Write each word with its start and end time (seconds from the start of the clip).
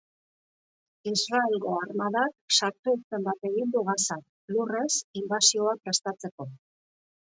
Israelgo 1.11 1.75
armadak 1.81 2.57
sartu-irten 2.61 3.29
bat 3.31 3.49
egin 3.53 3.77
du 3.79 3.87
Gazan, 3.93 4.27
lurrez, 4.57 4.91
inbasioa 5.25 5.81
prestatzeko. 5.87 6.55